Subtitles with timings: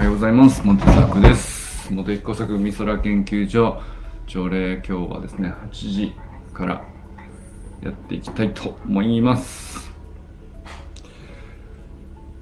[0.00, 0.66] はようございます。
[0.66, 1.92] モテザクです。
[1.92, 3.82] モテ工作美空研究所
[4.26, 6.14] 朝礼今日はですね、8時
[6.54, 6.82] から
[7.82, 9.92] やっていきたいと思います。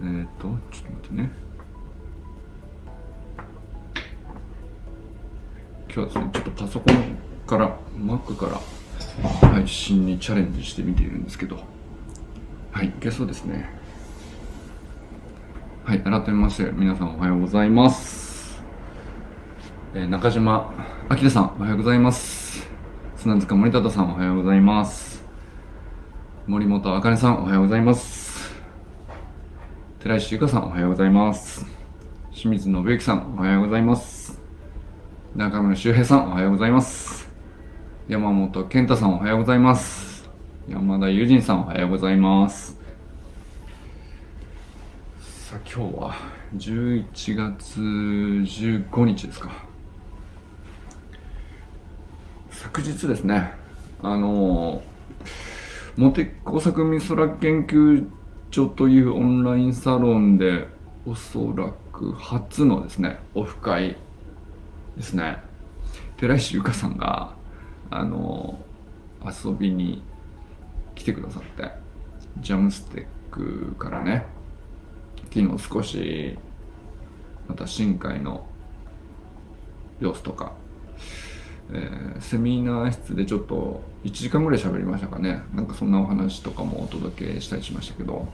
[0.00, 1.30] えっ、ー、と、ちょっと待ってね。
[5.92, 8.46] 今日はですね、ちょっとパソコンから、Mac か
[9.42, 11.58] ら配信にチャレンジしてみているんですけど、
[12.70, 13.77] はい、いけそうですね。
[15.88, 18.62] はい、改めまして、皆さんおはようございます。
[19.94, 20.70] えー中島
[21.10, 22.68] 明さん、おはようございます。
[23.16, 25.24] 砂塚森忠さん、おはようございます。
[26.46, 28.54] 森本あかねさん、おはようございます。
[30.00, 31.64] 寺石ゆかさん、おはようございます。
[32.32, 34.38] 清水信之さん、おはようございます。
[35.34, 37.30] 中村修平さん、おはようございます。
[38.08, 40.28] 山本健太さん、おはようございます。
[40.68, 42.77] 山田友人さん、おはようございます。
[45.48, 46.14] さあ今日は
[46.58, 49.50] 11月15日ですか。
[52.50, 53.52] 昨日ですね
[54.02, 54.82] あの
[55.96, 58.06] モテ工作美空研究
[58.50, 60.68] 所というオンラインサロンで
[61.06, 63.96] おそらく初のですねオフ会
[64.98, 65.38] ですね。
[66.18, 67.34] 寺石由香さんが
[67.88, 68.58] あの
[69.24, 70.02] 遊びに
[70.94, 71.70] 来てくださって
[72.40, 74.26] ジャムステックからね
[75.32, 76.38] 昨日少し
[77.48, 78.46] また新海の
[80.00, 80.52] 様子とか、
[81.72, 85.42] えーセミナー室でちょっと1時間ぐらい喋りましたかね。
[85.54, 88.26] なんかそんなお話とかもお届けしたりしましたけど。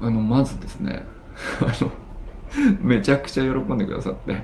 [0.00, 1.04] あのまずですね
[1.60, 1.90] あの
[2.80, 4.42] めちゃくちゃ喜んでくださって。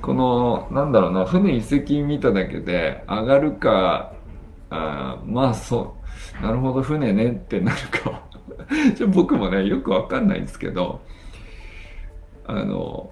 [0.00, 4.12] このなんだろうな船一隻見ただけで上がるか
[4.70, 5.96] あまあそ
[6.40, 8.22] うなるほど船ねってなるか
[8.96, 11.00] ちょ僕もねよくわかんないんですけど
[12.46, 13.10] あの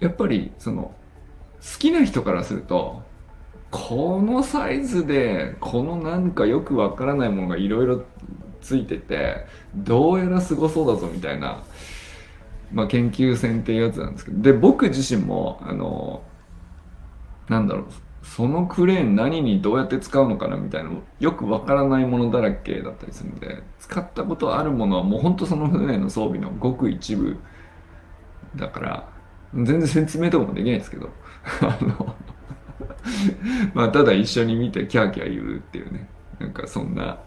[0.00, 0.94] やっぱりその
[1.60, 3.02] 好きな人からすると
[3.70, 8.04] このサイズでこのなんかよくわからないものがいろいろ
[8.60, 11.64] ついててどうやらすごそうだぞみたいな、
[12.72, 16.22] まあ、研究船っていうやつなんですけどで僕自身もあの
[17.48, 17.86] なんだろう
[18.22, 27.36] そのクレーン何にどうやって使うのかなみたいなよくわからないものだらけだったりするんで使ったことあるものはもうほんとその船の装備のごく一部
[28.56, 29.08] だから
[29.54, 31.10] 全然説明とかもできないですけど
[31.62, 32.16] あの
[33.74, 36.08] まあただ一緒に見てキャーキャー言うっていうね
[36.38, 37.18] なんかそんな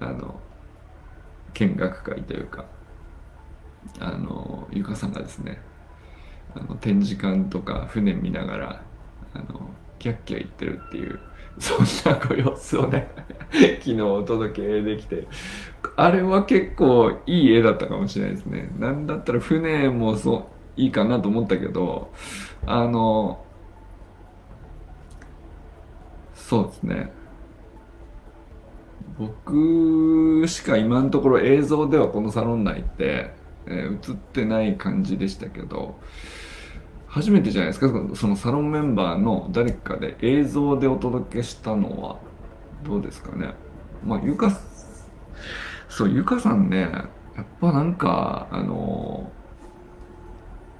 [0.00, 0.40] あの
[1.54, 2.64] 見学会というか
[3.98, 5.60] あのゆかさんがですね
[6.54, 8.82] あの展示館とか船見ながら
[9.34, 9.69] あの
[10.00, 11.20] キャッキャ言ってるっていう
[11.60, 13.08] そんなご様子をね
[13.52, 15.28] 昨日お届けできて
[15.96, 18.70] あれは結構いい絵だったかもしれないですね。
[18.78, 22.10] なんだったら船もそういいかなと思ったけど
[22.66, 23.44] あの
[26.34, 27.12] そうですね。
[29.18, 33.34] 僕しか今のところ映像ではこのサロン内って、
[33.66, 35.98] えー映ってない感じでしたけど
[37.10, 37.88] 初めてじゃないですか？
[38.14, 42.20] そのサロンメンバーの誰かで映像でお届けしたのは
[42.84, 43.52] どうですかね？
[44.04, 44.56] まあゆか
[45.88, 47.08] そうゆかさんねや
[47.42, 49.30] っぱなんかあの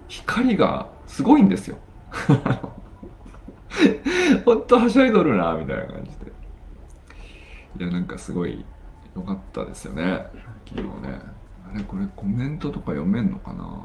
[0.07, 1.79] 光がすごいんですよ。
[4.45, 6.33] ほんとはしゃいどるなみたいな感じで。
[7.79, 8.65] いやなんかすごい
[9.17, 10.27] 良かったですよね
[10.69, 11.21] 昨日ね。
[11.73, 13.85] あれこれコメントとか読めんのかな？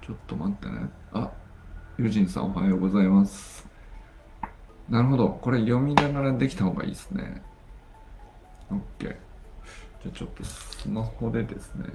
[0.00, 0.88] ちょっと待ってね。
[1.12, 1.30] あ
[1.98, 3.66] ユジンさんおはようございます。
[4.88, 5.28] なるほど。
[5.28, 7.42] これ読みながらできた方がいいですね。
[8.70, 9.12] OK じゃ
[10.06, 11.86] あちょっとスマホでですね。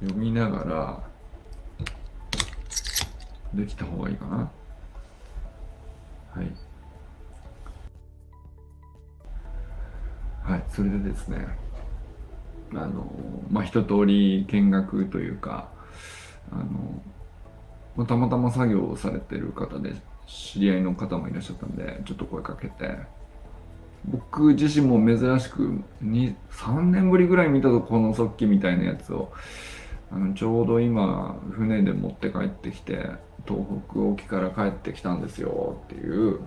[0.00, 1.02] 読みながら
[3.54, 4.36] できた方がいいかな。
[4.36, 4.50] は
[6.42, 6.52] い。
[10.42, 11.46] はいそれでですね。
[12.72, 13.06] あの
[13.50, 15.68] まあ一通り見学というか
[16.50, 17.02] あの、
[17.96, 19.94] まあ、たまたま作業をされてる方で
[20.26, 22.98] 知り合いの方もいらっしゃったんでちょっと声かけて。
[24.06, 29.32] 僕自身も珍しく3年ぶりぐらい見たぞこの速記みたいなやつを。
[30.14, 33.10] あのちょうど今船で持って帰ってきて
[33.48, 36.40] 東北沖から帰ってきたんですよっていう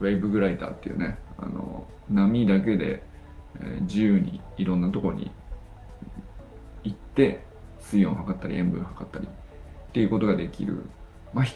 [0.00, 3.02] ウェーブグライダーっていうねあの波だけで、
[3.60, 5.30] え自由にいろんなとこに
[6.84, 7.42] 行って
[7.80, 9.28] 水温測ったり塩分測ったり
[9.88, 10.84] っていうことができる、
[11.32, 11.46] まあ、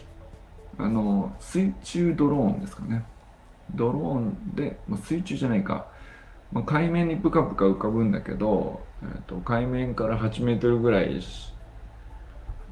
[0.79, 3.05] あの水中ドローンですかね。
[3.75, 5.87] ドローンで、まあ、水中じゃないか。
[6.51, 11.21] まあ、海面にプカプカ浮かぶんだけど、えー、と海面から8メートルぐらい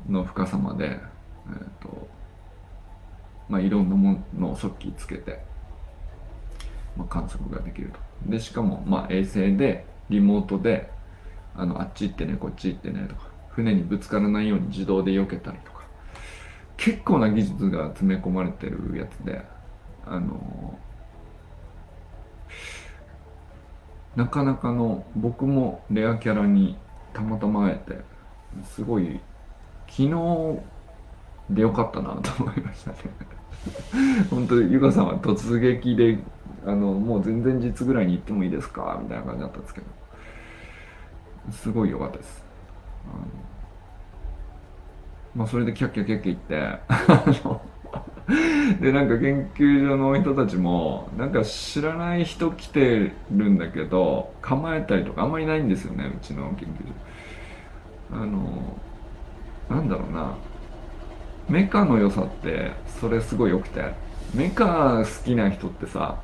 [0.08, 2.08] の深さまで、えーと
[3.48, 5.42] まあ、いろんなものを速記つけて、
[6.96, 7.98] まあ、観測ができると。
[8.30, 10.90] でしかも、まあ、衛星でリモートで
[11.56, 13.29] あのあっち行ってねこっち行ってねとか。
[13.50, 15.80] 船にぶつからないように自動で避けたりとか。
[16.76, 19.44] 結構な技術が詰め込まれてるやつで。
[20.06, 20.78] あの
[24.16, 26.76] なかなかの僕もレアキャラに
[27.12, 28.00] たまたま会えて
[28.64, 29.20] すごい
[29.88, 30.60] 昨日
[31.50, 32.96] でよかったなと思いましたね。
[34.30, 36.18] 本当ゆかさんは突撃で
[36.66, 39.86] あのもう全然実ぐらいに行ってもいいですかみたいな感じだったんですけど。
[41.52, 42.44] すごい良かったです。
[45.34, 47.70] まあそれでキャッキャキャッキャ言って。
[48.80, 56.86] でなんか研究所の人たちもなんか知らない人来てるんだけど構えたりとかあんまりないんですよねうちの研究
[58.12, 58.22] 所。
[58.22, 58.76] あの
[59.68, 60.36] なんだろうな。
[61.48, 63.94] メカの良さってそれすごい良くて。
[64.34, 66.20] メカ好きな人ってさ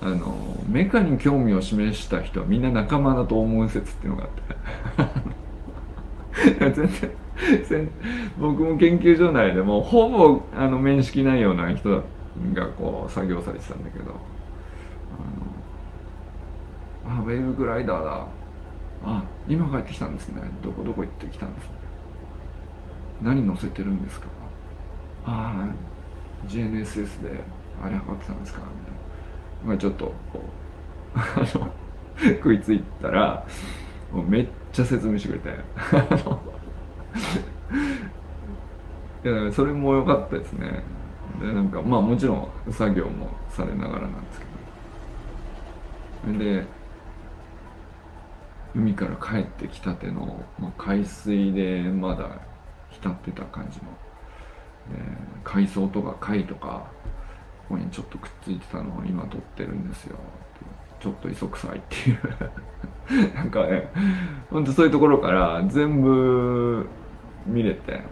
[0.00, 5.28] あのメカに興味を示した人はみんな仲間だと思う説っていうのがあって。
[6.58, 6.72] 全
[7.68, 7.90] 然
[8.38, 12.02] 僕も研究所内でもほぼあの面識ないような人
[12.52, 14.04] がこう作業されてたんだけど。
[17.06, 18.26] あのあウェーブグライダーだ。
[19.04, 20.42] あ今帰ってきたんですね。
[20.62, 21.70] どこどこ行ってきたんですね。
[23.22, 24.26] 何乗せてるんですか。
[25.24, 27.40] ああ GNSS で
[27.82, 28.98] あれ測ってたんですかみたいな
[29.64, 30.40] まあ、ちょっとこ
[31.14, 31.18] う
[32.36, 33.44] 食いついたら
[34.12, 35.50] もうめっちゃ説明してくれて。
[39.28, 40.82] いやそれも良かったですね。
[41.40, 44.46] でなんかまあもちろん作業もされながらなんですけ
[46.32, 46.38] ど。
[46.38, 46.66] で
[48.74, 52.40] 海から帰ってきたての、まあ、海水でまだ
[52.90, 53.84] 浸ってた感じの、
[54.94, 56.90] え、海藻とか貝とか
[57.68, 60.16] ここにちょっとくっついてたのを今撮ってるんですよ。
[61.00, 62.18] ちょっと磯臭いっていう。
[63.34, 63.90] なんかね
[64.50, 66.86] ほんとそういうところから全部
[67.46, 68.02] 見れて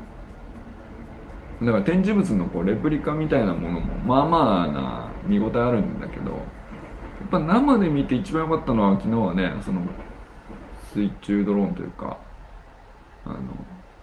[1.62, 9.80] だから展示物のこうレプリカみたいなものもまあまあな見応えあるんだけどやっぱ生で見て一番良かったのは昨日はねその
[10.92, 12.18] 水中ドローンというか
[13.24, 13.38] あの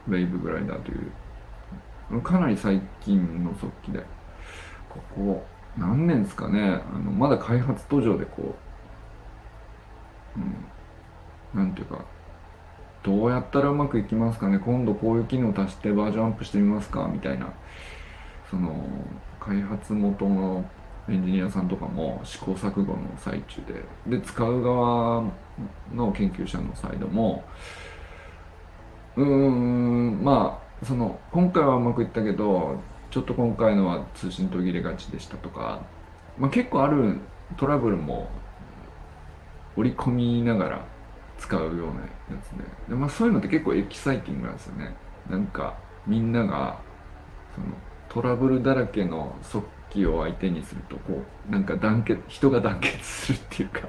[0.08, 4.04] ウェイブグライダーというかなり最近の速記で
[4.90, 5.46] ここ
[5.78, 8.56] 何年ですかねあのまだ開発途上でこ
[10.36, 10.56] う、うん、
[11.54, 12.06] なんていうか
[13.04, 14.60] どうやったらうまくいきますかね？
[14.60, 17.10] 今度こういう機能足してバージョンアップしてみますか？
[17.12, 17.54] みたいな。
[18.50, 18.86] その
[19.40, 20.64] 開発元の
[21.10, 23.62] エンジニアさんとかも試行錯誤の最中
[24.08, 24.18] で。
[24.18, 25.24] で使う側
[25.94, 27.44] の研究者のサイドも
[29.18, 32.80] うーんまあその今回はうまくいったけど
[33.12, 35.82] ちょっと今回のは通信途切れがちでしたとか、
[36.38, 37.18] まあ、結構ある
[37.58, 38.30] トラブルも
[39.76, 40.86] 織り込みながら
[41.44, 42.08] 使うようなや
[42.42, 44.96] つでで、まあ、そういうのって結構エキサイティングなんですよね。
[45.30, 46.80] なんかみんなが
[47.54, 47.68] その
[48.08, 53.82] トラブルだらけの速記を相手にするとこうなんか団結人が団結するっていうか。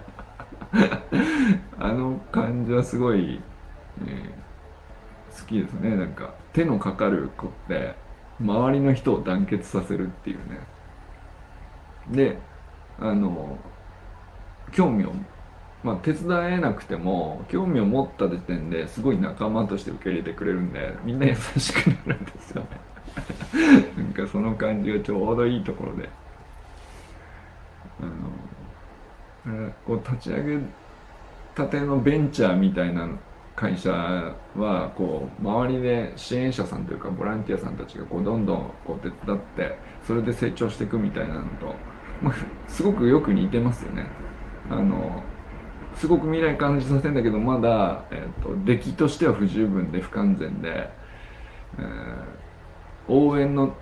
[1.78, 3.40] あの感じはすごい、
[4.04, 5.94] えー、好きですね。
[5.94, 7.94] なんか手のかかる子って
[8.40, 10.58] 周りの人を団結させるっていうね。
[12.10, 12.38] で
[12.98, 13.56] あの
[14.72, 15.12] 興味を
[15.84, 16.24] まあ手伝
[16.54, 22.68] えなくても興味を持った時点ですごい仲間として受け入れてくれるんでみんな優しくなるんですよね
[23.96, 26.08] なんかその感じがちょうどいいところで
[28.00, 30.58] あのこう立ち上げ
[31.54, 33.08] たてのベンチャーみたいな
[33.54, 33.92] 会社
[34.56, 41.74] はこう周りで支援者さんというかボランティアさんたちがこうどんどんこう手伝ってそれで成長していくみたいなのと、
[42.20, 42.34] まあ、
[42.66, 44.06] すごくよく似てますよね。
[44.70, 45.22] あの
[45.96, 50.90] すごく未来感じさせるんだけどまだ、えーと、出来としては不十分で不完全で、
[51.78, 53.74] えー、応援の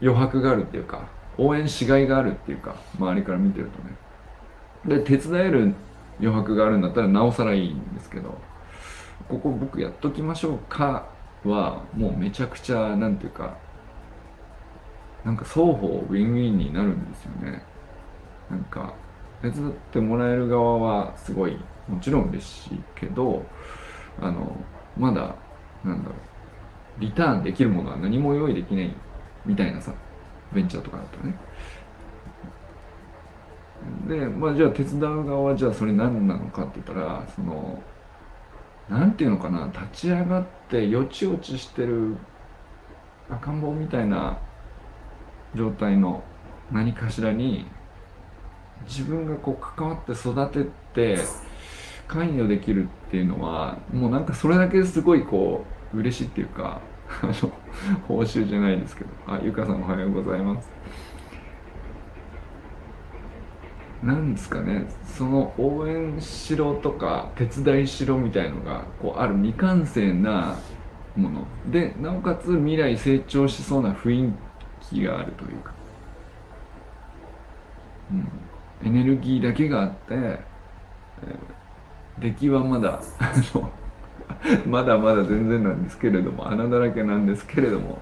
[0.00, 1.08] 余白があるっていうか
[1.38, 3.96] 応援しがいがあるっていうか周りから見てるとね。
[4.98, 5.74] で手伝える
[6.18, 8.38] 余白があるんだったらなおさらいいんですけど
[9.28, 11.08] ここ僕やっときましょうか
[11.44, 13.56] はもうめちゃくちゃなんていうか
[15.24, 17.62] なんか双方ウィンウィンになるんですよね。
[18.50, 18.94] なんか
[19.42, 21.56] 手伝ってもらえる側はすごい
[21.88, 23.44] もちろん嬉しいけど
[24.20, 24.56] あの
[24.96, 25.34] まだ
[25.84, 26.14] なんだろ
[26.98, 28.94] うリターンできるものは何も用意できない
[29.46, 29.92] みたいなさ
[30.52, 31.34] ベンチャーとかだとね。
[34.06, 37.82] で、まあ、じゃあ手伝う側はじゃあそれ何なのかって言ったらその
[38.90, 42.16] なんていうのかな立ち上がってよちよちしてる
[43.30, 44.38] 赤ん坊みたいな
[45.54, 46.22] 状態の
[46.70, 47.66] 何かしらに
[48.86, 51.22] 自分がこう関わって育てて
[52.08, 56.80] 関与できるっていうのはもうなんかそれだけすごいこう嬉しいっていうか
[58.08, 60.70] 報酬じゃないですけどあゆかさんおはようございます
[64.02, 64.86] なんですかね。
[65.04, 70.56] その応援しろとか手伝いしろみたいのがこうある未完成な
[71.16, 71.46] もの。
[71.70, 74.32] でなおかつ未来成長しそうな雰囲
[74.80, 75.74] 気があるというか、
[78.10, 78.28] うん、
[78.84, 83.00] エネルギーだけがあって、えー、出来はまだ
[84.66, 87.98] まだまだ全然なんですけれども穴だらけなんですけれども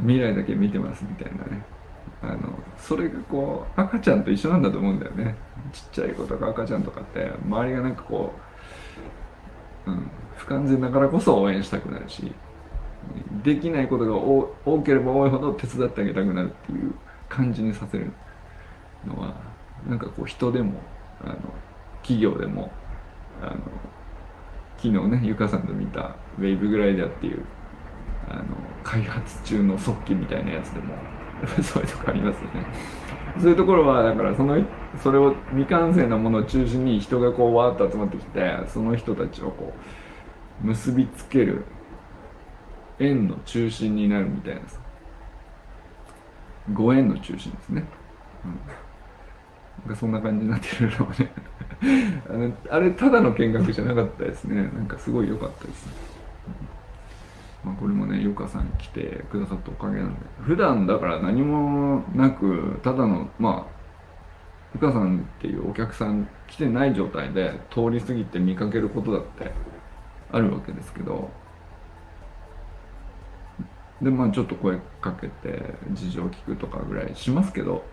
[0.00, 1.62] 未来だけ見てますみたいなね。
[2.22, 5.34] あのそれがこう赤ちゃんと一緒なんだと思うんだよね。
[5.72, 8.32] ちっちゃい子とか赤ちゃんとかって周りがなんかこ
[9.86, 12.32] う、うん、不完全だからこそ応援したくなるし
[13.42, 16.94] できないことが多ければ多いほど手伝ってあげたくなるっていう
[17.28, 18.10] 感じにさせる
[19.06, 19.34] のは
[19.86, 20.80] なんかこう人でも
[21.22, 21.36] あの
[22.02, 22.70] 企業でも
[23.40, 23.58] あの
[24.76, 27.44] 昨日ねゆかさんと見たウェイブグライダーっていう
[28.28, 28.44] あの
[28.82, 30.94] 開発中の速記みたいなやつでも
[31.62, 32.66] そういうとこありますよね。
[33.38, 34.56] そういうところはだからその
[34.96, 39.74] それを未完成なものを中心に人がこうわーっと集まってきてその人たちをこ
[40.62, 41.64] う結びつける
[43.00, 44.84] 円の中心になるみたいなさ。
[46.72, 47.84] ご縁の中心ですね、
[48.44, 48.58] うん、
[49.94, 51.30] そんな感じになってるのはね。
[52.28, 54.62] あのあれただの見学じゃなかったですね。
[54.74, 55.92] なんかすごい良かったですね、
[57.64, 60.20] まあ、これもねゆかさん来てくださったおかげなんで。
[60.40, 63.74] 普段だから何もなくただのまあ
[64.74, 69.52] ゆかさんっていうお客さん来てない状態で通り過ぎて見かけることだって
[70.32, 71.30] あるわけですけど。
[74.02, 77.84] でまあちょっと声かけて事情聞くとかぐらいしますけど。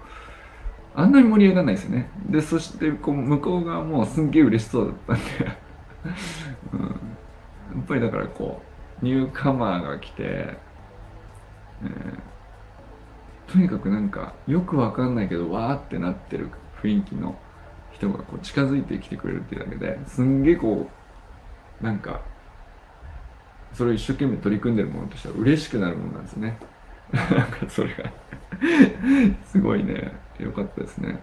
[0.96, 2.10] あんなに盛り上がらないですよね。
[2.30, 5.58] でそしてこう向こう側もすんげえ嬉しそうだったんで。
[6.74, 6.86] うん、や
[7.82, 8.62] っぱりだからこ
[9.02, 16.50] うニューカマーが来て、えー、とにかくなんかよくわかんないけどわーってなってる
[16.82, 17.38] 雰囲気の
[17.92, 20.90] 人がこう近づいてきてくれるっていうだけですんげえこ
[21.82, 22.22] うなんか
[23.74, 26.58] それを一生懸命取り組んでるものとしては嬉しくなるものなんですね。
[27.12, 28.12] なんかそれが。
[29.46, 30.12] すごいね。
[30.46, 31.22] 良かったですね。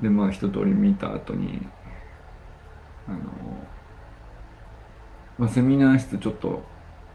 [0.00, 1.66] でまあ一通り見た後に
[3.08, 3.18] あの、
[5.38, 6.62] まあ、セミナー室ちょっと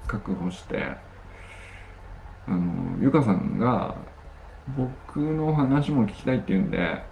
[0.07, 0.97] 確保して
[2.47, 3.95] あのゆかさんが
[4.77, 7.03] 僕の話も聞きたいっていうんで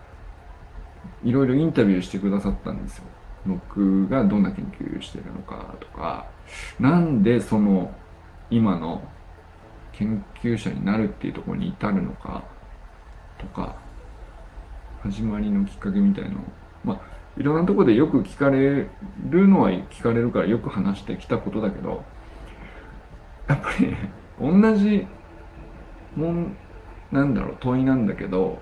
[1.24, 3.03] いろいろインタビューしてくださったんですよ。
[3.46, 6.27] 僕がどんな研究してるのかとか。
[6.80, 7.94] なんでその
[8.50, 9.01] 今の
[9.92, 12.44] 研究者になるっていうところに至るのか。
[13.43, 13.75] とか
[15.01, 16.39] 始まりのきっかけみたいの
[16.83, 17.00] まあ
[17.39, 18.88] いろんなとこでよく聞かれ
[19.29, 22.03] るのは聞かれるからよく話してきたことだけど
[23.47, 25.07] やっぱりね同じ
[26.15, 26.57] もん
[27.12, 28.59] なんだろう問いなんだけど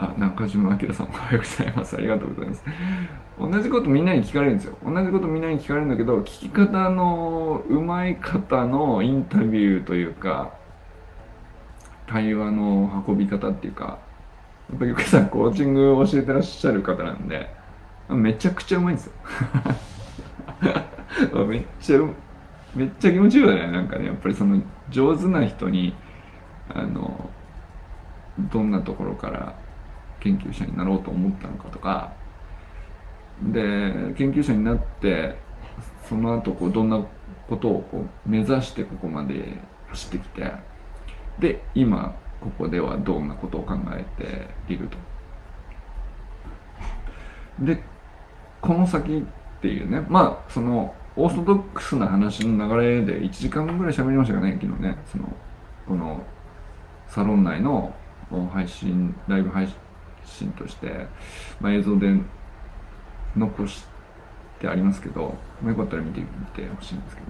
[0.00, 1.94] あ、中島明さんおはようございます。
[1.94, 2.64] ありがとうございます。
[3.38, 4.76] 同じことみんなに聞かれるんですよ。
[4.82, 10.54] 同じことみんなに聞かれるんだけど、聞き方のうまい方のインタビューというか、
[12.10, 13.98] 対話の運び方っていうか、
[14.70, 17.48] やっぱゆかさんコーチングを教えてらっしゃる方なんで、
[18.08, 19.12] めちゃくちゃうまいんですよ。
[21.46, 21.98] めっちゃ、
[22.74, 23.70] めっちゃ気持ちいいよね。
[23.70, 25.94] なんかね、やっぱりその上手な人に、
[26.74, 27.30] あの、
[28.38, 29.54] どんなところから
[30.20, 32.12] 研究者になろうと思ったのかとか
[33.42, 35.36] で研究者になって
[36.08, 37.04] その後こうどんな
[37.48, 40.52] ことをこう目指してここまで走ってきて
[41.40, 44.04] で今ここではどんなことを考え
[44.66, 44.96] ていると。
[47.64, 47.82] で
[48.60, 49.24] この先
[49.58, 55.32] っていうねまあそのオーソドックスな話の流れで1時間ぐらい喋りましたかね昨日ねその
[55.86, 56.22] この
[57.08, 57.92] サロン内の
[58.52, 59.68] 配信ライブ配
[60.24, 61.06] 信として、
[61.60, 62.08] まあ、映像で
[63.36, 63.84] 残し
[64.60, 67.28] てありますけど、まあ、よかったら見てみてほしいんですけど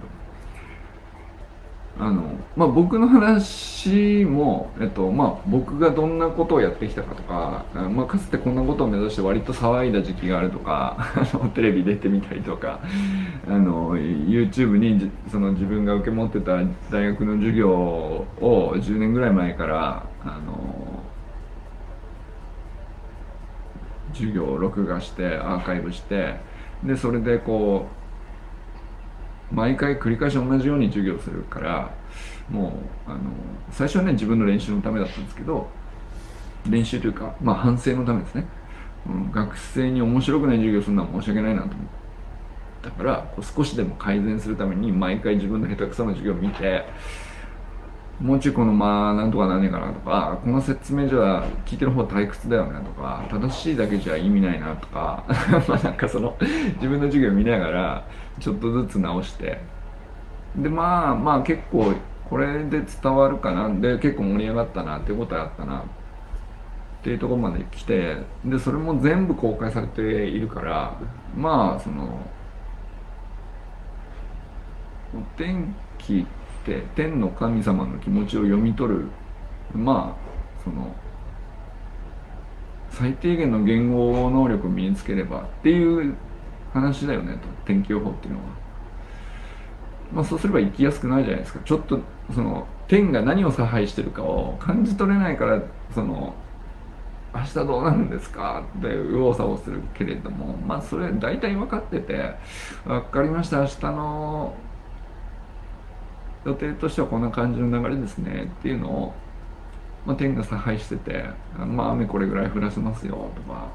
[1.99, 2.23] あの、
[2.55, 11.13] まあ、僕の話も、えっとまあ、僕がどんなことをやってきたかとか、まあ、かつてこんなことを目指して割と騒いだ時期があるとか
[11.53, 12.79] テレビ出てみたりとか
[13.47, 16.57] あの YouTube にその自分が受け持ってた
[16.89, 18.25] 大学の授業を
[18.75, 21.03] 10年ぐらい前からあの
[24.13, 26.35] 授業を録画してアーカイブして
[26.83, 28.00] でそれでこう
[29.51, 31.93] 毎回繰り返し同じように授業するから
[32.49, 32.73] も
[33.07, 33.19] うあの
[33.71, 35.67] 最初はね自分の練習のためだったんですけど
[36.69, 38.45] 練習というかまあ反省のためですね、
[39.07, 41.77] うん、学生に面白くない授業するのは申し訳ないなと思っ
[42.83, 46.85] たからこう少しでも改善するために毎回自分の下手くそな授業を見て
[48.21, 55.23] もうちょいこのまあなんとかなんねえかなとかこの説明じゃ聞いてる方退屈だよねとか正しいだけじゃ意味ないなとか
[55.67, 56.37] まあなんかその
[56.75, 58.05] 自分の授業見ながら
[58.39, 59.59] ちょっとずつ直して。
[60.55, 61.93] でまあまあ結構
[62.29, 63.69] これで伝わるかな。
[63.69, 65.79] で結構盛り上がったなっていうことあったな。
[65.79, 65.83] っ
[67.03, 70.93] ていうところまで来てでそれも全部公開されているから
[71.35, 72.19] まあその
[75.15, 76.40] お天気って
[76.95, 79.05] 天の神様の気持ちを読み取る。
[79.73, 80.95] まあその
[82.89, 86.15] 最低限の言語能力を身につければっていう
[86.73, 88.45] 話だよねと天気予報っていうのは。
[90.13, 91.61] まあ、そうすれば生きやすくなるじゃないですか。
[91.63, 91.99] ちょっと
[92.33, 95.61] その天が何を差配してるかを感じ取れないから
[95.95, 96.33] その
[97.33, 98.61] 明日どうなるんですか？
[98.79, 102.35] って右往左往するけれどもまあそれ大体分かってて
[102.83, 104.53] 分かりました明日の
[106.45, 109.13] 予定としてはこんな感じの流れですねっていうのを、
[110.05, 111.25] まあ、天が差配してて、
[111.57, 113.69] まあ、雨これぐらい降らせますよとか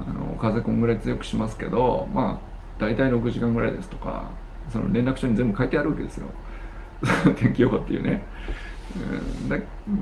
[0.00, 4.30] あの風こんぐらい強くしますけどまあ大体6時間ぐらいですとか
[4.72, 6.28] その連絡書に全部書いてあるわけですよ
[7.36, 8.24] 天気予報っていうね。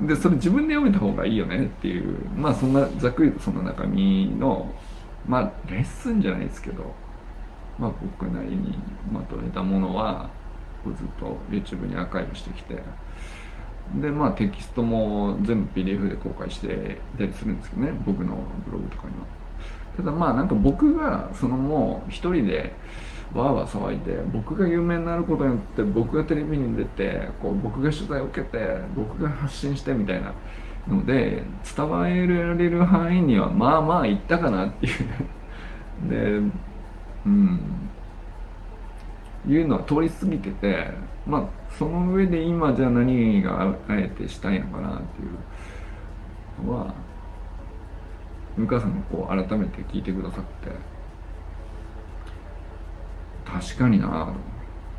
[0.05, 4.73] でそれ自分で読めた方がいいよねっていうまあそんなざっくりとその中身の
[5.27, 6.95] まあレッスンじゃないですけど
[7.77, 8.79] まあ僕なりに
[9.11, 10.29] まとめたものは
[10.95, 12.81] ずっと YouTube にアーカイブしてきて
[14.01, 19.37] でまあテキストも全部 PDF で公開してたりするんですけどね僕のブログとかには。
[19.95, 22.73] ただまあなんか僕がそのもう一人で
[23.33, 30.33] わーわー騒いで僕が有名になることによって僕がテレビに出てこう僕が取材を受けて僕が発信してみたいな
[30.87, 31.43] ので
[31.75, 35.03] 伝われる範囲にはまあまあいったかなっていう。
[35.03, 35.37] ね
[36.09, 36.41] で
[37.25, 37.59] うん。
[39.47, 40.91] いうのは通り過ぎてて
[41.25, 41.45] まあ
[41.77, 45.25] その上で今じゃあ何があえてしたいのかなってい
[46.63, 46.93] うのは
[48.57, 50.71] 向川さんがこう改めて聞いてくださって
[53.45, 54.33] 確かにな。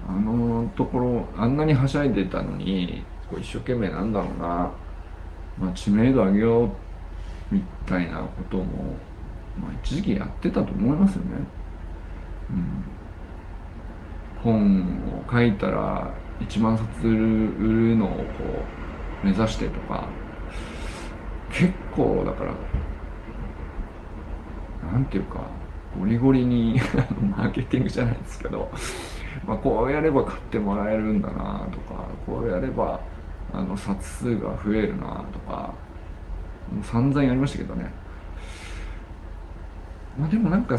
[0.09, 4.73] あのところあんなにはしゃいでたのにこう一生懸命なんだろうな、
[5.59, 6.71] まあ、知名度上げよう
[7.55, 8.65] みたいなことも、
[9.61, 11.31] まあ、一時期やってたと思いますよね。
[12.51, 12.98] うん。
[14.43, 18.25] 本を書いたら1万冊売るのをこ
[19.23, 20.09] う目指してとか
[21.51, 22.55] 結構だから
[24.93, 25.41] なんていうか
[25.99, 26.81] ゴリゴリに
[27.37, 28.71] マーケティングじゃないですけど、
[29.47, 33.01] まあ、こうやれば買ってもらえるんだなとかこうやれば
[33.53, 35.75] あの冊数が増えるなとか
[36.73, 37.91] もう散々やりましたけどね。
[40.19, 40.77] まあでもなんか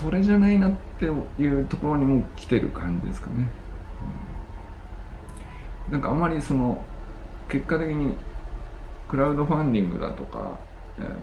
[0.00, 3.48] それじゃないなっていうところにも来てる感じですかね、
[5.88, 6.84] うん、なんかあんまりその
[7.48, 8.14] 結果的に
[9.08, 10.58] クラウドファンディングだとか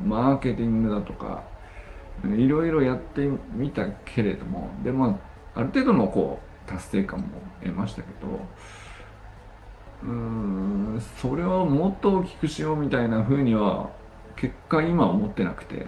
[0.03, 1.43] マーケティングだとか
[2.23, 5.19] いろいろやってみたけれどもでま
[5.55, 7.27] あある程度のこう達成感も
[7.61, 8.39] 得ましたけど
[10.03, 10.09] うー
[10.97, 13.91] んそれをもっと大きくしようみたいな風には
[14.35, 15.85] 結果今思ってなくて。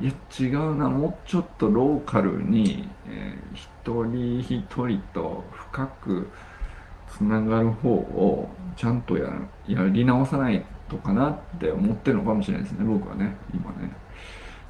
[0.00, 0.88] いや違うな。
[0.88, 6.30] もうちょっとローカルに、えー、一人一人と深く
[7.08, 9.30] つながる方をちゃんとや
[9.66, 13.92] やり直さないとかなって思ってるのかもしれないですね僕はね今ね。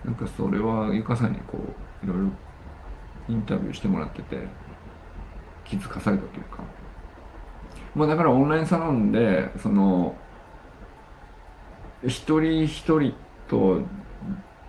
[0.04, 1.58] なんかそれはゆかさんにこ
[2.02, 2.30] ういろいろ
[3.28, 4.46] インタビューしてもらってて
[5.64, 6.62] 気づかされたというか。
[7.94, 10.14] まあだからオンラインサロンでその
[12.06, 13.12] 一人一人
[13.48, 13.82] と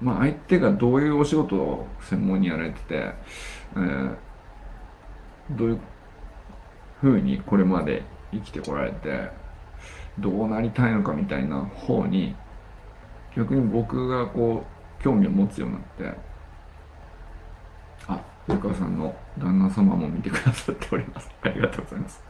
[0.01, 4.15] まあ、相手がどういうお仕事を専門にやられてて、えー、
[5.51, 5.79] どういう
[7.01, 9.29] ふうにこれまで生きてこられて
[10.17, 12.35] どうなりたいのかみたいな方に
[13.35, 14.63] 逆に僕がこ
[14.99, 16.19] う興味を持つようになって
[18.07, 21.29] あ湯川さんの旦那様も見てくださっております。
[21.41, 22.23] ありがとうございます。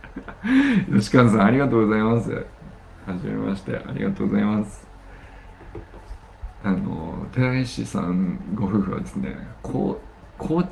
[0.92, 2.32] 吉川さんありがとうございます。
[2.32, 3.78] はじめまして。
[3.78, 4.89] ありがとうございます。
[6.64, 10.00] あの寺石さんご夫婦はですねこ
[10.38, 10.68] コー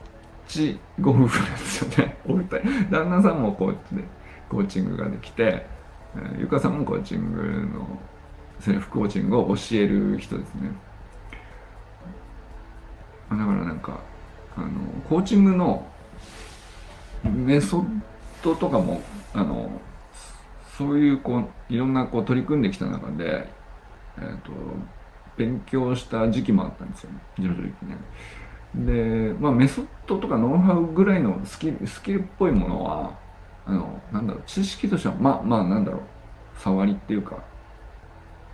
[0.48, 2.18] チご夫婦なんですよね。
[2.28, 2.58] お二人
[2.90, 4.04] 旦那さんもコーチで
[4.50, 5.66] コーチングができて
[6.40, 7.42] ゆかさんもコーチング
[7.74, 7.88] の
[8.60, 10.72] セルフコーチングを教える人ですね。
[13.30, 14.00] だからなんか
[14.56, 14.70] あの
[15.08, 15.86] コーチングの
[17.24, 18.02] メソッ
[18.42, 19.02] ドとかも
[19.34, 19.70] あの
[20.78, 23.48] そういうこういろんなこう取り組んできた中で、
[24.18, 24.52] えーと、
[25.38, 27.98] 勉強した時期もあったんですよね徐々にね。
[28.76, 33.18] で、まあ、メソッドとかノウハウぐらいのスキルスキルっぽいものは
[33.66, 36.02] あのなんだろう知識としてはまあまあなんだろう
[36.60, 37.44] 触りっていうか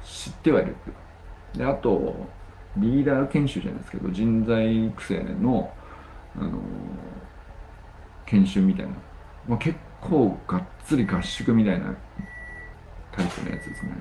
[0.04, 0.72] 知ってはいる。
[0.72, 1.02] っていうか
[1.58, 2.15] であと
[2.78, 5.72] リーダー研修じゃないですけど人材育成の、
[6.36, 6.60] あの
[8.26, 8.93] 研修みたいな、
[9.48, 11.96] まあ、結構がっつり合宿みたいな
[13.12, 13.91] タイプのやつですね。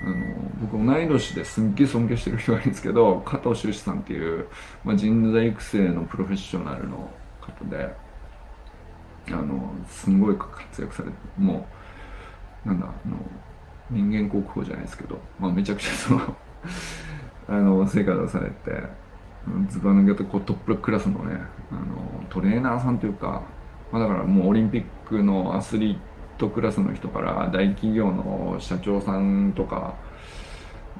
[0.00, 0.14] あの
[0.60, 4.46] 僕同い年ですっげえ尊敬してる人がいるんですけど加藤修士さんっていう、
[4.84, 7.94] まあ、人材育成のプロフェッショナルの方で
[9.28, 11.66] あのすんごい活躍されても
[12.64, 13.16] うなんだあの
[13.90, 16.36] 人間国宝じゃないですけど、まあ、めちゃくちゃその
[17.48, 18.82] あの成果出されて
[19.68, 23.42] ずば抜けてこうトップクラスのねあのトレーナーさんというか、
[23.90, 26.07] まあ、だからもうオリンピックのアスリート
[26.38, 29.94] トクラスの人から大企業の社長さんとか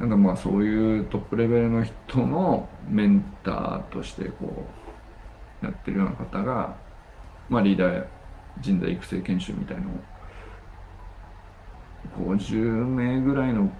[0.00, 4.66] なんかまあそういうトップレベルの人のメンターとしてこ
[5.62, 6.76] うやってるような方が、
[7.48, 8.06] まあ、リーダー
[8.60, 9.92] 人材育成研修みたいのを
[12.34, 13.72] 50名ぐらいの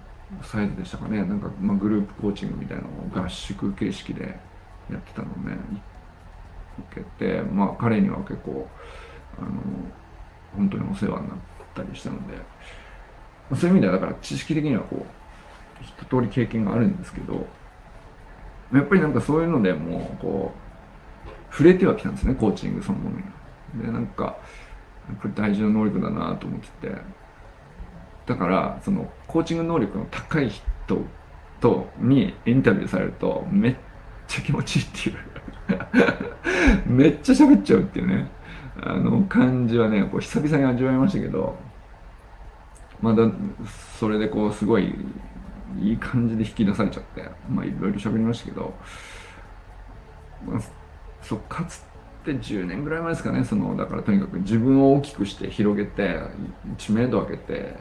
[0.43, 1.23] サイズでしたかね。
[1.23, 2.89] なんか、まあ、グループコーチングみたいなの
[3.21, 4.39] を合宿形式で
[4.91, 5.57] やってたのをね
[6.91, 8.67] 受けてまあ彼には結構
[9.37, 9.49] あの
[10.55, 11.37] 本当にお世話になっ
[11.75, 12.37] たりしたので、
[13.49, 17.47] ま、そういう意味ではだから知識的にはこう一通り経験があるんですけど
[18.73, 23.23] やっぱりなんかそういうのでもうこう触れてはきたんですねコーチングそのものに。
[23.83, 24.37] でなんか
[25.07, 26.95] やっぱり大事な能力だなと思ってて。
[28.29, 30.63] だからそのコーチング能力の高い人
[31.59, 33.75] とにインタビューされるとめっ
[34.27, 35.17] ちゃ気持ちいいっていう。
[36.85, 38.27] めっちゃ喋っちゃうっていうね。
[38.83, 41.57] あの感じはねこう久々に味わいましたけど
[43.01, 43.29] まだ
[43.97, 44.93] それでこうすごい
[45.79, 48.73] いい感じで引き出されちゃってまあいろいろ喋りましたけど、
[50.45, 50.61] まあ、
[51.21, 51.83] そかつ
[52.23, 56.19] て10年ぐらい前ですかねそのだからとにかく自分を大きくして広げて
[56.77, 57.75] 知名度を上げて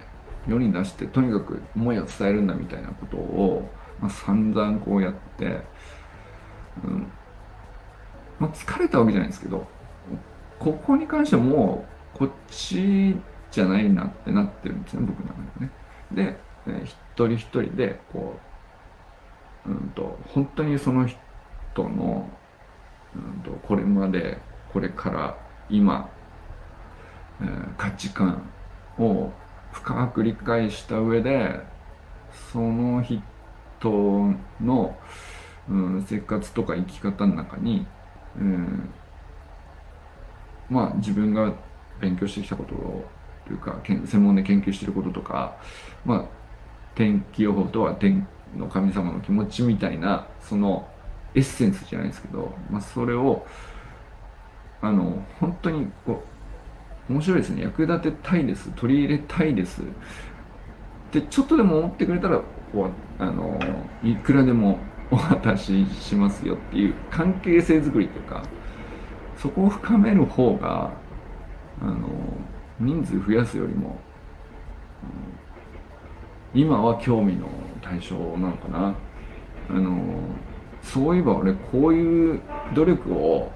[0.47, 5.63] 世に出してとにかく思いを伝えるんだみたいなことを、まあ、散々こうやって、
[6.85, 7.13] うん
[8.39, 9.67] まあ、疲れたわけじゃないですけど
[10.59, 13.17] ここに関してはもうこっち
[13.51, 15.73] じゃないなってなってるんですね僕の中でね。
[16.13, 18.39] で、えー、一人一人でこ
[19.67, 21.19] う、うんと、本当にその人
[21.77, 22.29] の、
[23.15, 24.39] うんと、これまで
[24.73, 25.39] これから
[25.71, 26.11] 今、
[27.41, 28.51] えー、価値観
[28.99, 29.31] を
[29.73, 31.61] 深く理解した上で
[32.53, 33.21] その人
[34.61, 34.97] の、
[35.69, 37.87] うん、生活とか生き方の中に、
[38.37, 38.91] うん、
[40.69, 41.53] まあ自分が
[42.01, 42.75] 勉強してきたこと
[43.47, 45.57] というか専門で研究してることとか、
[46.05, 46.25] まあ、
[46.95, 48.27] 天気予報とは天
[48.57, 50.89] の神様の気持ちみたいなその
[51.35, 53.47] エッセンスじゃないですけど、まあ、それを
[54.81, 56.23] あの本当にこ
[57.09, 57.63] う面白いですね。
[57.63, 58.71] 役立てたいです。
[58.77, 59.83] 取り入れたいです。
[61.11, 62.39] でちょっとでも思ってくれたら
[62.73, 63.59] こうあの
[64.05, 64.79] いくらでも
[65.11, 68.43] お渡ししますよっていう関係性づくりとか
[69.39, 70.91] そこを深める方が
[71.81, 72.09] あの
[72.81, 73.99] 人数増やすよりも、
[76.55, 77.49] うん、今は興味の
[77.81, 78.95] 対象なのかな。
[79.71, 79.97] あの
[80.83, 82.41] そういえば俺こういう
[82.75, 83.53] 努力を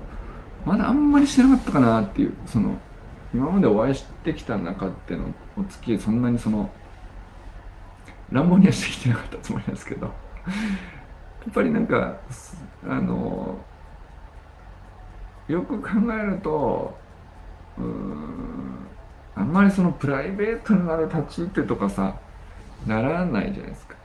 [0.66, 2.77] まだあんまりしてなかったかなっていうその
[3.35, 6.71] 今までお会いしてきた中でのお付き合いそんなにその
[8.31, 10.12] 乱暴にはしてきてなかったつもりなんですけどや
[11.51, 12.18] っぱりなんか
[12.87, 13.59] あの
[15.48, 16.96] よく考えると
[17.78, 18.87] うん
[19.35, 22.14] あんまりそのプライベートになる立ち入ってとかさ
[22.87, 23.96] ならないじゃないですか。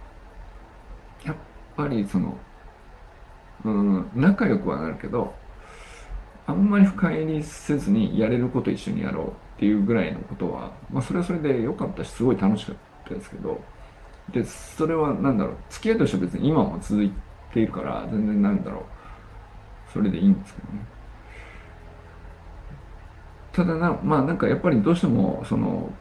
[1.26, 1.36] やっ
[1.76, 2.38] ぱりその
[3.66, 5.34] うん仲良くはなるけど
[6.46, 13.60] あんまり深入りせずにやれること一緒にやろうっていうぐらいのことは、まあ、それはそれで良かったしすごい楽しかったですけど
[14.32, 17.12] でそれは何だろう付き合いとしては別に今も続い
[17.54, 18.84] ているから全然なんだろう
[19.92, 20.97] それでいいんですけどね。
[23.58, 25.92] ただなまあなんかやっぱりどうしてもその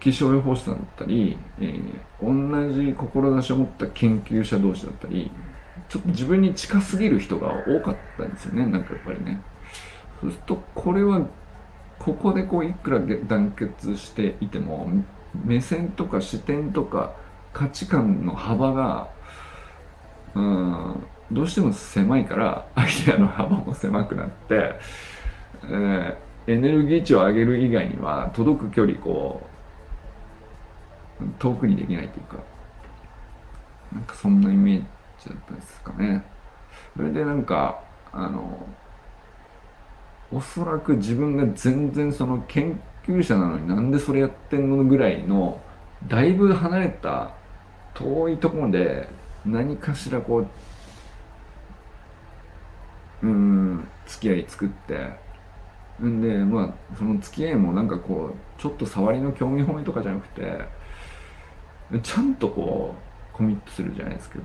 [0.00, 1.88] 気象予報士だったり、えー、
[2.20, 5.30] 同じ志を持った研究者同士だったり
[5.88, 9.40] ちょっと自分に近すぎる人が多かったんですよねなんかやっぱりね。
[10.20, 11.28] そうするとこれは
[12.00, 14.90] ここでこういくら団結していても
[15.32, 17.14] 目線とか視点とか
[17.52, 19.10] 価値観の幅が
[20.34, 24.74] うんどうしても狭いからアイデアの幅も狭くなって、
[25.64, 29.42] えー、エネルギー値を上げる以外には届く距離こ
[31.20, 32.36] う遠くにできないというか
[33.92, 34.84] なんかそんなイメー
[35.22, 36.24] ジだったですかね。
[36.96, 37.80] それでなんか
[38.12, 38.66] あの
[40.32, 45.60] おそらく自分が全然その研究者なのになんでそれやってんのぐらいの
[46.06, 47.30] だいぶ離れた
[47.94, 49.08] 遠いところで
[49.44, 50.46] 何かしらこう
[53.22, 55.25] うん付き合い作って
[56.04, 60.60] んでまあその付き合いもなんかこうちょっと触りの興味本位とかじゃなくて
[62.02, 62.94] ちゃんとこ
[63.32, 64.44] うコミットするじゃないですけど。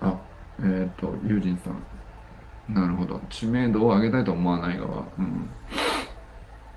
[0.00, 0.18] あ
[0.58, 1.82] えっ、ー、とユージンさん。
[2.74, 3.20] なるほど。
[3.28, 5.04] 知名度を上げたいと思わない側。
[5.18, 5.48] うん。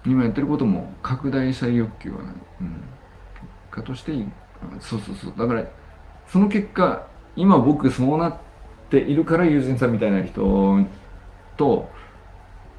[0.06, 2.84] 今やってることも拡大したい欲求はない、うん、
[3.72, 4.28] かとしていい。
[4.80, 5.34] そうそうそう。
[5.38, 5.66] だから
[6.28, 8.45] その結果今僕そうなって
[8.90, 10.86] ているから友人さんみたいな人
[11.58, 11.90] と、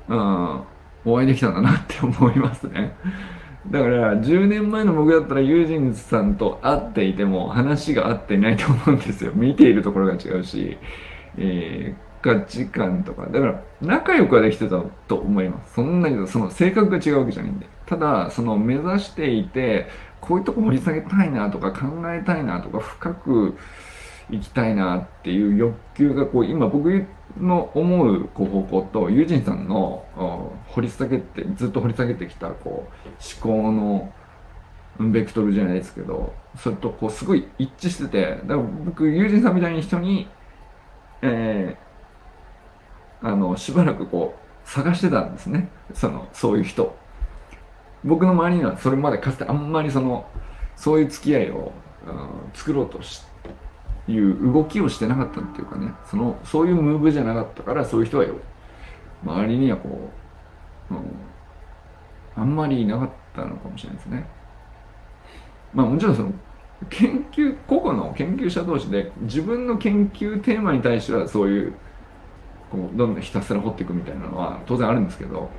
[0.09, 0.63] うん、
[1.05, 2.97] お会いできたんだなって思いますね。
[3.71, 9.33] だから10年前の僕だったら友人さんと会っていても話が合っていないと思うんですよ。
[9.35, 10.79] 見ているところが違うし、
[11.39, 13.27] えー価値観とか。
[13.27, 15.75] だから仲良くはできてたと思います。
[15.75, 17.67] そんなにその性格が違うわけじゃないんで。
[17.87, 19.87] ただその目指していて
[20.21, 23.57] こういうとこ掘り下げたいなとか考えたいなとか深く
[24.31, 27.07] 行きたいなっていう欲求がこう今僕
[27.39, 30.05] の思うこう方向とユージンさんの
[30.69, 34.13] 掘り下げてずっと掘り下げてきたこう思考の
[34.99, 40.29] ベクトルじゃないですけどそれとこうすごい一致しててだから僕ユージンさんみたいな人に、
[41.23, 41.77] え
[43.23, 45.69] あのしばらくこう探してたんですね。
[45.95, 46.97] そのそういう人。
[48.05, 50.27] 僕の周りにはそれまでかつてあんまりその
[50.77, 51.73] そういう付き合いを、
[52.07, 53.27] うん、作ろうとして
[54.09, 58.37] いう動きをしてなかったっていうかねそのそういうムーブじゃなかったからそういう人はよ
[59.25, 60.11] 周りにはこ
[60.91, 61.03] う、うん、
[62.37, 64.29] あんまりいなかったのかもしれないですね。
[65.75, 66.33] まあもちろんその
[66.91, 71.75] 研究個々の研究者同士で自分の研究テーマに対してはそういう
[72.71, 75.51] こうどんどんひたすら掘っていくみたいなのは当然あるんですけど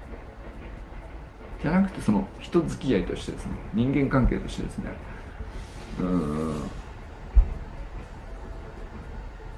[1.62, 4.92] じゃなくてその人付き合いとしてですね人間関係としてですね
[6.00, 6.62] うん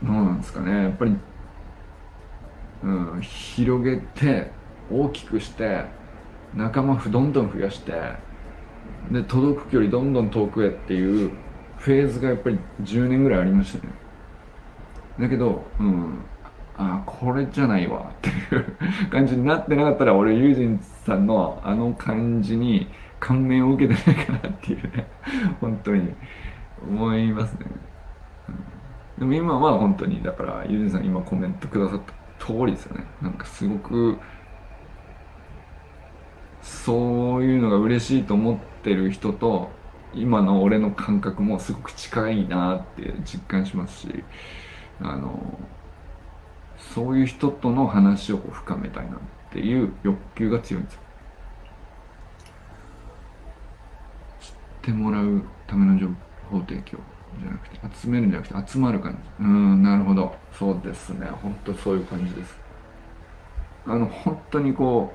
[0.02, 0.84] なんですかね。
[0.84, 1.16] やっぱり、
[2.84, 4.52] うん、広げて
[4.92, 5.86] 大きくして
[6.56, 7.94] 仲間どんどん増やして
[9.12, 11.32] で届く距離どんどん遠くへっていう
[11.78, 13.94] フェーズがやっぱり10年ぐらいありましたね。
[15.20, 16.20] だけど、うん、
[16.78, 18.66] あこれじゃないわっていう
[19.12, 22.88] 感じになってなかったら俺ユージンさんのあの感じに
[23.20, 25.08] 感銘を受けてないかなっていうね。
[25.60, 26.14] 本当に
[26.88, 27.66] 思いますね、
[28.48, 28.56] うん、
[29.20, 32.02] でも今は本当にだからユージンさん今コメントくださっ
[32.38, 33.04] た通りですよね。
[33.22, 34.18] なんかすごく
[36.62, 39.72] そういうのが嬉しいと思ってる人と
[40.14, 44.24] 今の俺の感覚もすごく近いなって実感しますし
[45.02, 45.60] あの
[46.78, 49.20] そういう人との話を深めたいなっ
[49.52, 51.02] ていう欲求が強いんですよ。
[54.40, 54.52] 知っ
[54.82, 56.08] てもらうための情
[56.50, 57.19] 報提供。
[57.40, 60.36] じゃなくて集めるんじゃなくて集まる感じうんなるほど。
[60.58, 61.28] そうですね。
[61.28, 62.58] 本当そういう感じです。
[63.86, 65.14] あの本当にこ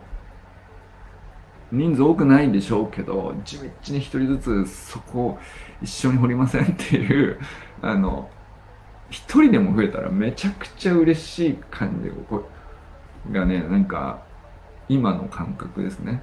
[1.73, 5.39] う人数多くないんでしょうけど地道に一人ずつそこを
[5.83, 7.39] 一緒に掘りませんっていう
[7.83, 8.31] あの
[9.11, 12.11] 一人でも増えたらめちゃくちゃ嬉しい感じ
[13.33, 14.23] がねなんか
[14.89, 16.23] 今の感覚ですね。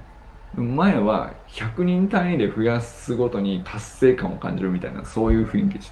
[0.54, 5.90] 前は100人単位で増やすごとに達成感を感じるみたいなそういう雰囲気でし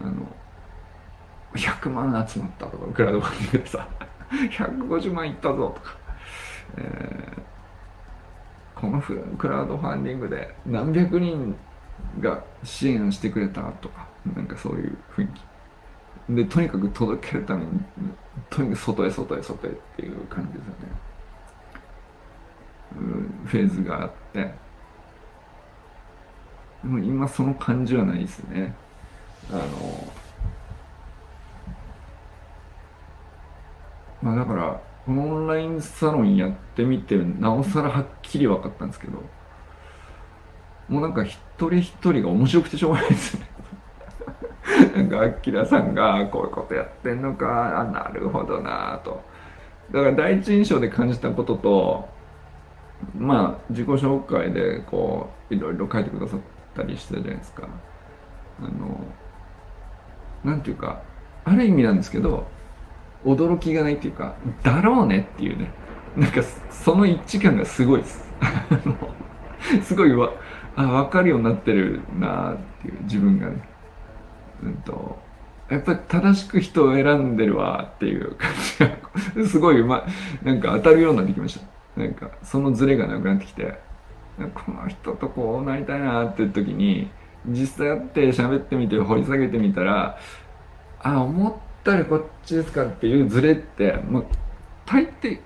[0.00, 0.06] た。
[0.06, 0.26] あの
[1.54, 3.88] 100万集まったとかクラウドファンディングでさ
[4.30, 5.96] 150万いったぞとか、
[6.76, 11.56] えー、このクラウドファンディングで何百人
[12.20, 15.42] が支援してくれたとかなんかそういう雰囲気。
[16.28, 17.70] でとにかく届けるために
[18.50, 21.00] とにかく外へ外へ外へっていう感じですよね、
[22.94, 24.40] フェーズがあって。
[26.82, 28.74] でも今その感じはないですね。
[29.50, 30.12] あの
[34.22, 39.22] まあだからこのオンラインサロンやってみてなおさらはっきり分かったんですけど
[40.88, 43.56] もうなんか一人一人が面白くてしょうがないですね。
[44.94, 49.22] なんか、アキラさんがこういうことやってんのか、あ、なるほどなと。
[49.92, 52.08] だから第一印象で感じたことと、
[53.14, 56.40] まあ、自己紹介でこう、いろいろ書いてくださっ
[56.74, 57.68] たりしたじゃないですか。
[58.60, 59.04] あの、
[60.46, 61.02] なんていうか
[61.44, 62.46] ある意味なんですけど
[63.24, 65.70] 驚きがないっていうかだろうねっていうね。
[66.16, 68.24] なんかその一致感がすごいです。
[69.82, 70.32] すごいわ
[70.76, 73.68] あ分かるようになってるなっていう自分がね。
[74.62, 75.18] うんと
[75.68, 78.50] やっぱり正しく人を選んでるわっていう感
[79.34, 80.06] じがすごいうま
[80.44, 81.75] なんか当たるようになってきました。
[81.96, 83.78] なんかそのズレがなくなってきて
[84.54, 87.10] この人とこうなりたいなっていう時に
[87.46, 90.18] 実際会って喋ってみて掘り下げてみたら
[91.00, 91.54] あ思っ
[91.84, 94.22] たらこっちですかっていうズレって、まあ、
[94.84, 95.40] 大抵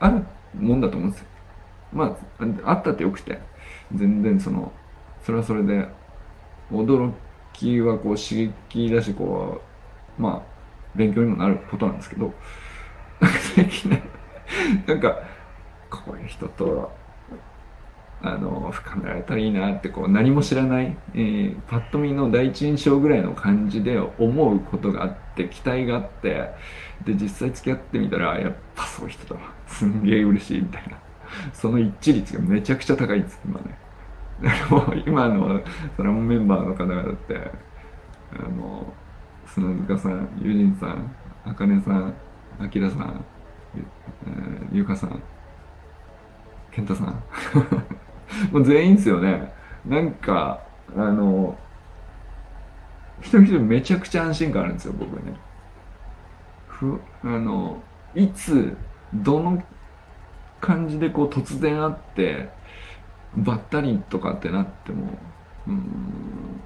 [0.00, 1.26] あるもんだと思うんですよ。
[1.92, 2.16] ま
[2.64, 3.38] ああったってよくて
[3.94, 4.72] 全然その
[5.22, 5.86] それはそれで
[6.72, 7.12] 驚
[7.52, 9.60] きはこう刺激だしこ
[10.18, 10.54] うまあ
[10.96, 12.32] 勉強にもなることなんですけど
[13.54, 14.02] 最近ね
[14.86, 15.33] なんか
[15.98, 16.92] こういう人と
[18.22, 26.50] あの深められたらいいなってこう何も知らない、えー、パッと見の第一印象ぐらいの感じで思うことがあって期待があって
[27.04, 31.04] で実際付き合ってみたらやっぱそういう人だわすんげえ嬉しいみたいな。
[31.52, 33.78] その一致率がめちゃくちゃ高いんです今ね。
[34.70, 35.60] もう今の
[35.96, 37.50] それもメンバーの方々って
[38.32, 38.92] あの
[39.46, 41.10] 砂塚さん友人さん
[41.44, 42.14] あかねさん
[42.58, 43.24] あきらさん
[44.72, 45.22] ゆかさん
[46.74, 47.22] 健太さん。
[48.52, 49.52] もう全員ですよね。
[49.86, 50.60] なんか
[50.96, 51.56] あの
[53.20, 55.34] 一人一人めちゃくちゃ安心感あるんですよ僕ね。
[56.66, 57.80] ふあの
[58.14, 58.76] いつ
[59.12, 59.62] どの
[60.60, 62.50] 感じでこう突然会って
[63.36, 65.06] ばったりとかってなっても
[65.68, 66.60] うん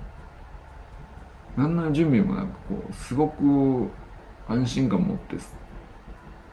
[1.57, 3.91] 何の準備もなくこうすごく
[4.49, 5.37] 安心感持って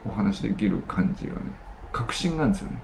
[0.04, 1.40] お話できる感じがね
[1.92, 2.82] 確信なんですよね。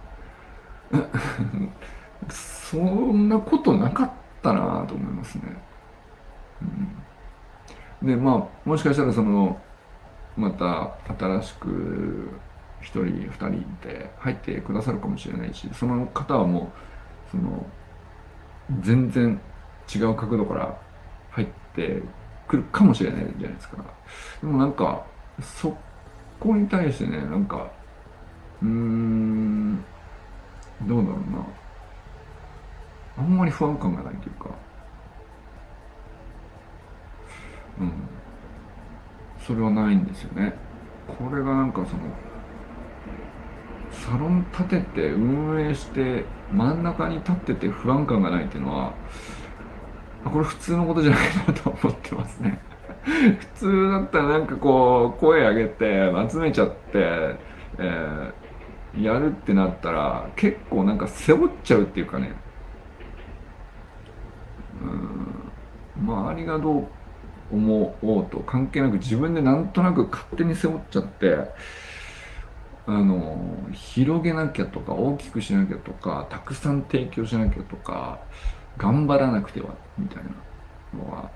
[2.31, 4.11] そんなことなかっ
[4.43, 5.43] たなと思いますね、
[8.01, 9.61] うん、でまあもしかしたらその
[10.37, 12.31] また新しく
[12.83, 13.01] 1人
[13.31, 16.73] 2人で入ってくださるかもしれないしその方はも
[17.29, 17.67] うその
[18.81, 19.41] 全然
[19.95, 20.79] 違う角度から
[21.31, 22.03] 入って
[22.49, 23.77] くるかもしれないじゃないですか。
[24.41, 25.05] でもなんか
[25.41, 25.77] そ
[26.39, 27.71] こに対してねなんか
[28.63, 29.85] うーん
[30.87, 31.47] どうだろうな。
[33.19, 34.51] あんまり不安感がないというか。
[37.81, 37.93] うん。
[39.39, 40.55] それはないんですよね。
[41.07, 42.03] これがなんかその
[43.91, 48.95] サロン立てて運営して真ん中に立ってて不安感がないっていうのは
[50.25, 52.61] これ普通のことじゃないなと思ってますね。
[53.03, 58.33] 普通だったらなんかこう声上げて集めちゃって、えー、
[58.99, 62.35] やるってなったら結構なんか背負っちゃうっていうかね。
[64.83, 65.43] うん。
[66.05, 66.89] 周りがどう
[67.53, 71.37] 思おうと関係なく自分でなんとなく勝手に背負っちゃって
[72.87, 78.21] あの広げなきゃとか大きくしなきゃとかたくさん提供しなきゃとか
[78.77, 80.31] 頑張らなくてはみたいな
[80.99, 81.31] のは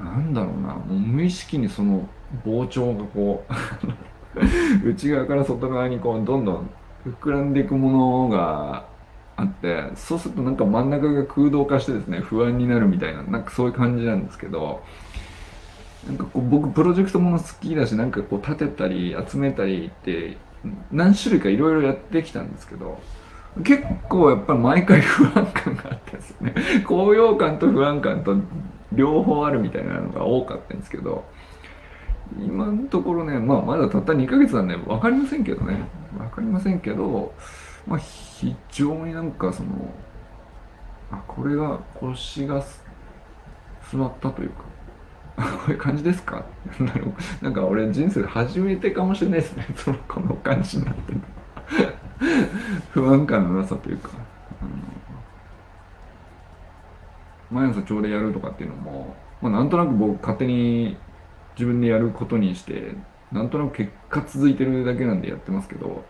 [0.00, 0.74] あのなんだろうな。
[0.74, 2.06] もう無意識にその
[2.44, 3.52] 膨張がこう
[4.84, 6.70] 内側から外側にこうどんどん
[7.06, 8.84] 膨らんでいくものが
[9.36, 14.82] あってそうするとなんか真ん中が空洞化してですね不安になるみたいななんかそういう感じなんですけど
[16.06, 20.36] なんかこう僕プロジェクトもの好きだしなんかこう立てたり集めたりって
[20.90, 23.00] 何種類かいろいろやってきたんですけど
[23.64, 26.54] 結構やっぱり毎回不安感があったんですよね
[26.86, 28.36] 高揚感と不安感と
[28.92, 31.24] 両方あるみたいなのが多かったんですけど
[32.38, 35.78] 今のところね、まあ、まだたった2ヶ月なんで分かりませんけどね。
[36.18, 37.32] 分かりませんけど
[37.86, 39.68] まあ、非常になんかその
[41.12, 42.60] あこれが腰が
[43.92, 44.64] 座ったというか
[45.36, 46.44] こういう感じですか？
[47.42, 49.66] なんか俺人生初めてかもしれないですね。
[49.76, 51.20] そのこの感じになってる
[52.90, 54.10] 不安感のなさというか、
[57.50, 60.96] 毎朝朝礼やるとかっていうのも、まあ、なんとなく僕勝手に
[61.56, 62.92] 自分でやることにして
[63.32, 66.04] なんとなく結果続いてるだけなんでやってますけど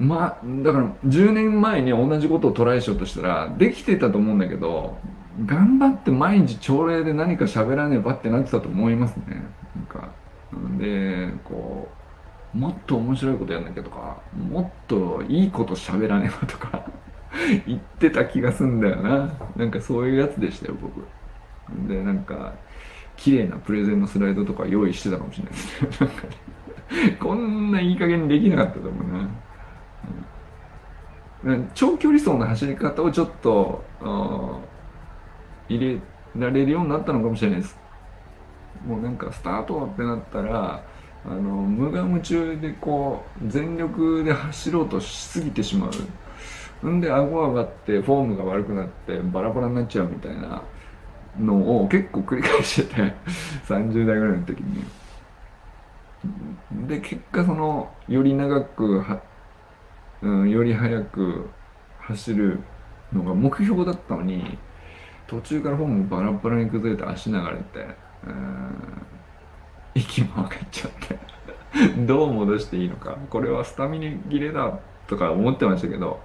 [0.00, 4.96] まあ、だから10年前に同じことをトライしようとしたらできてたと思うんだけど
[5.44, 9.44] 頑張って毎日朝礼で何か喋らねばってなってたと思いますね。
[9.76, 10.10] なんか
[10.78, 11.88] でこ
[12.54, 16.84] うもっと面白いことやんなきゃとかもっといいこと喋らねばとか
[17.66, 19.30] 言ってた気がすんだよな。
[19.54, 21.06] なんかそういうやつでしたよ僕。
[21.88, 22.54] でなんか
[23.16, 25.52] 綺麗なプレゼンのスライドとか用意してたかもしれない。
[25.52, 27.16] ですねなんかね。
[27.20, 29.00] こんないい加減にできなかったと思
[31.44, 31.58] うな。
[31.74, 33.82] 長距離走の走り方をちょっと
[35.68, 35.98] 入れ
[36.36, 37.78] られるようになったのかもしれないです。
[38.86, 40.82] もうなんかスタートってなったら
[41.24, 45.88] あの無我夢中でこう全力で走ろうとしすぎてしま
[46.82, 46.88] う。
[46.90, 50.62] んで顎上がってフォームが悪くなってバラバラになっちゃうみたいな
[51.38, 53.14] のを結構繰り返してて
[53.66, 54.84] 30代ぐらいの時に。
[56.86, 59.20] で結果そのより長くは、
[60.20, 61.48] うん、より速く
[62.00, 62.60] 走る
[63.12, 64.58] のが目標だったのに
[65.26, 67.86] 途中からフォームバラバラに崩れて足流れて、
[68.26, 69.02] うん、
[69.94, 71.18] 息も上がっちゃって
[72.04, 73.16] どう戻していいのか。
[73.30, 76.20] これはスタミナ切れだとか思ってましたけど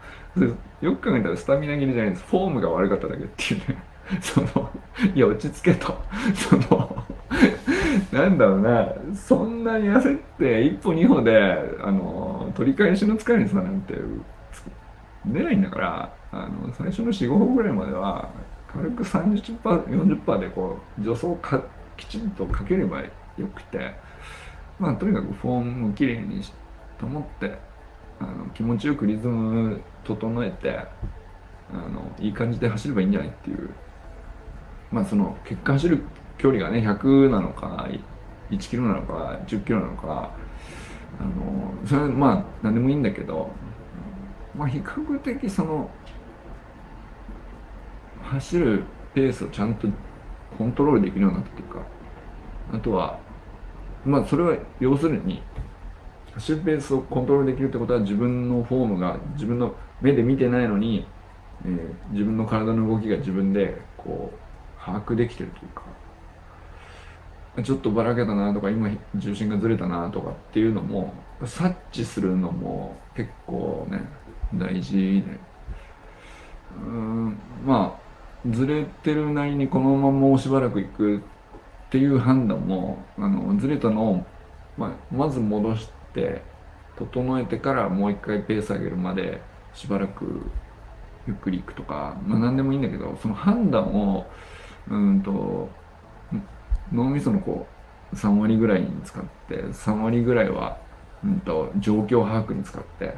[0.81, 2.25] よく考えたらスタミナ切れじゃないです。
[2.25, 3.94] フォームが悪かっただけっていうね。
[4.21, 4.69] その
[5.13, 5.97] いや落ち着けと。
[6.35, 7.03] その
[8.11, 8.87] なんだろうな。
[9.13, 13.95] そんなに焦って一歩二歩であの取り返しの疲れにさなんて
[15.25, 18.29] 出ないんだからあの最初の45歩ぐらいまでは
[18.67, 21.63] 軽く 30%40% でこう助走か
[21.97, 23.09] きちんとかければよ
[23.53, 23.95] くて
[24.79, 26.41] まあとにかくフォームをきれいに
[26.99, 27.57] と思って
[28.19, 30.77] あの気持ちよくリズム整えて
[31.73, 33.69] あのいい感じで走ればいいんじゃないっていう
[34.91, 36.03] まあその結果走る
[36.37, 37.87] 距離がね100なのか
[38.49, 40.31] 1キロなのか10キロなのか
[41.19, 43.49] あのそれはまあ何でもいいんだけど、
[44.55, 45.89] まあ、比較的その
[48.21, 48.83] 走る
[49.13, 49.87] ペースをちゃんと
[50.57, 51.85] コントロールできるようになったというか
[52.73, 53.19] あとは
[54.05, 55.41] まあそれは要するに
[56.33, 61.07] 走るペースをコントロールできるってことは自分のフォームが自分の目で見てないのに、
[61.63, 64.44] えー、自分の体の動きが自分でこう
[64.85, 65.83] 把握できてるというか
[67.63, 71.13] ちょっとばらけたなとか今重心がずれたなとかっていうのも
[71.43, 74.01] 察知するのも結構ね
[74.53, 75.55] 大事で。
[76.77, 81.21] うんまあずれてるなりにこのままもうしばらくいくっ
[81.89, 84.25] ていう判断もあのずれたのを、
[84.77, 86.41] まあ、まず戻して
[86.97, 89.41] 整えてからもう一回ペース上げるまで
[89.73, 90.51] しばらく
[91.27, 94.25] ゆっくりいくとか、まあ、何でもいいんだけどその判断を
[94.89, 95.69] うんと
[96.91, 97.67] 脳みそのこ
[98.13, 100.77] う3割ぐらいに使って3割ぐらいは、
[101.23, 103.15] うんと、状況把握に使って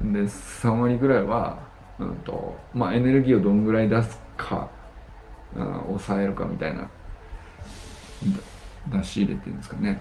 [0.00, 1.58] で3割ぐらいは、
[1.98, 4.68] うんとまあ、エネルギーをどんぐらい出すか、
[5.54, 6.90] うん、抑えるかみたいな
[8.88, 10.00] 出し入れってるんですかね、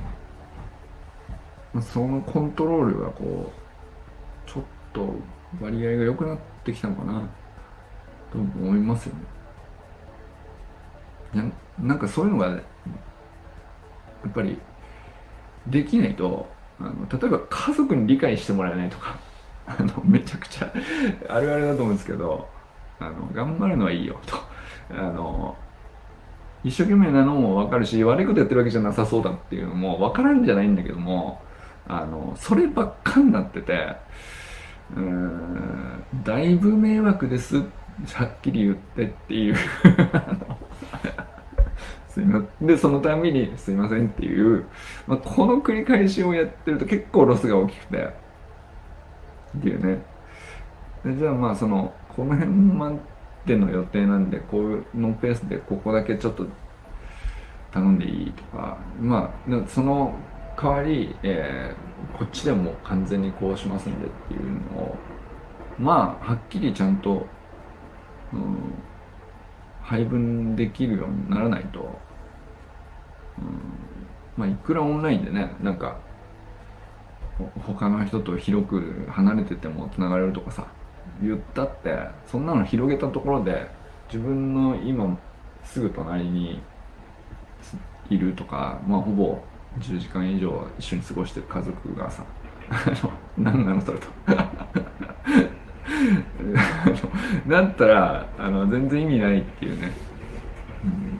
[1.82, 3.52] そのコントロールがこ
[4.48, 4.64] うちょっ
[4.94, 5.14] と
[5.62, 7.22] 割合が良くなってきたのかな
[8.32, 9.39] と思いますよね。
[11.34, 11.44] な
[11.80, 12.56] なんかそういうのがや
[14.28, 14.60] っぱり
[15.68, 16.48] できないと
[16.80, 19.18] あの例えば家族に理解してもらえないとか
[19.68, 20.72] あのめちゃくちゃ
[21.30, 22.48] あるあるだと思うんですけど
[23.00, 24.38] あの頑張るのはいいよと。
[24.92, 25.56] あの
[26.64, 31.42] 一生懸命なのも分かるし悪いことやってるわけじゃなさそうだっていうのも分からんじゃないんだけども
[31.88, 33.96] あのそればっかになってて
[34.96, 37.58] うーんだいぶ迷惑です
[38.14, 39.56] はっきり言ってっていう。
[42.20, 44.66] すいまでそのたんびに「すいません」っていう、
[45.08, 48.30] まあ、この繰り返しをやってると結構ロスが大きくて。
[49.58, 50.02] っていうね。
[51.04, 52.92] でじゃあまあそのこの辺ま
[53.46, 56.46] での予定なんでこうのペースでここだけちょっと
[57.72, 58.78] 頼んでいいとか。
[59.00, 60.14] まあその
[60.62, 64.98] 代わり、えー、こっちでも完全にこうしますんでっていうのを
[65.78, 67.26] まあはっきりちゃんと、
[68.34, 68.74] うん、
[69.82, 71.98] 配分できるようにならないと、
[74.38, 75.98] まあいくらオンラインでねなんか
[77.66, 80.68] 他の人と広く離れててもつながれるとかさ
[81.22, 83.68] 言ったってそんなの広げたところで
[84.08, 85.18] 自分の今
[85.64, 86.62] すぐ隣に
[88.10, 89.42] いるとかまあほぼ
[89.80, 92.24] 10時間以上一緒に過ごしてる家族がさ
[93.38, 94.08] 何なのそれと。
[97.48, 99.92] だったらあの全然意味ないっていうね、
[100.84, 101.19] うん、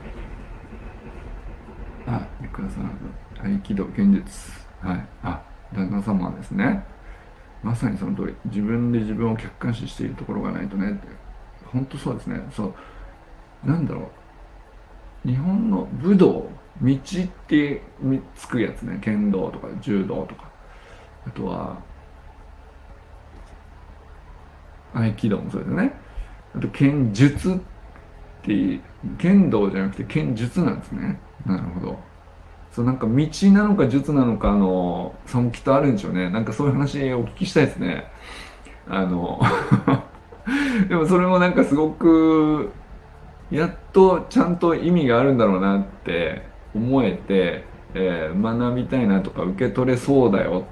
[2.60, 4.54] あゆくらさん合気道現実。
[4.82, 5.08] はい。
[5.24, 5.42] あ
[5.74, 6.84] 旦那様はですね。
[7.64, 8.36] まさにその通り。
[8.46, 11.08] 自分で自分を客観視しているところがないとねって。
[11.66, 12.42] 本当そうですね。
[12.52, 12.76] そう。
[13.64, 14.10] なんだろ
[15.26, 15.28] う。
[15.28, 16.50] 日本の武道
[16.82, 16.98] 道っ
[17.48, 17.82] て
[18.36, 19.00] つくやつね。
[19.02, 20.50] 剣道とか柔道とか。
[21.28, 21.78] あとは
[24.94, 25.94] 合気道もそうですね。
[26.56, 27.56] あと剣術っ
[28.42, 28.82] ていう
[29.18, 31.20] 剣道じゃなくて剣術なんですね。
[31.46, 32.09] なるほど。
[32.72, 33.14] そうなんか道
[33.52, 36.30] なのか術なのかの差もきっとあるんでしょうね。
[36.30, 38.12] なんかそういう話お聞きしたいですね。
[38.88, 39.40] あの
[40.88, 42.72] でもそれもなんかすごく
[43.52, 46.44] やっとちゃんと意味があるんだろうなって
[46.76, 47.64] 思えて、
[47.94, 50.66] えー、学びたいなとか受け取れそうだよ。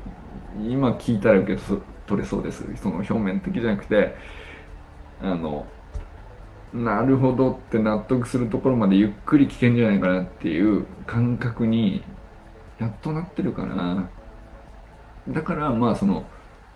[0.62, 1.62] 今聞いたら受け
[2.06, 2.64] 取れそうです。
[2.76, 4.16] その表面的じゃなくて
[5.22, 5.66] あの
[6.74, 12.04] なるほどって納得するところまでゆっくり聞けんじゃないかなっていう感覚に
[12.80, 14.10] やっとなってるかな
[15.30, 16.26] だからまあその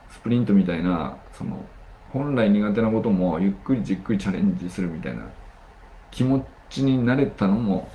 [0.09, 1.63] スプリントみたいなその
[2.11, 5.23] 本来苦手なこともゆっくりじっくりチャレンジするみたいな
[6.09, 7.89] 気持ちになれたのも、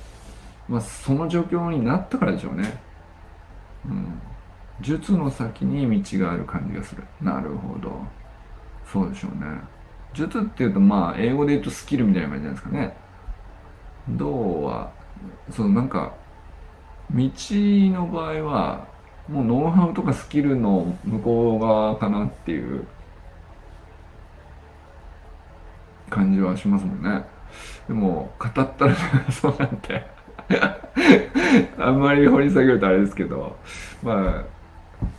[0.67, 2.79] まあ、その状況になったからでしょうね。
[3.85, 4.21] うん。
[4.81, 7.03] 術の先に道がある感じがする。
[7.21, 7.91] なるほど。
[8.91, 9.76] そうでしょうね。
[10.13, 12.97] 術っていうと、まあ、英語で言うとスキルみたいな感じないですかね。
[14.09, 14.91] 道は、
[15.51, 16.13] そのなんか、
[17.11, 18.87] 道の場合は、
[19.29, 22.85] もうノウハウとかスキルの向こう側かなっていう
[26.09, 27.25] 感じはしますもんね。
[27.87, 28.95] でも、語ったら
[29.31, 30.05] そうなんて
[31.77, 33.57] あんまり掘り下げるとあれですけど、
[34.01, 35.15] まあ、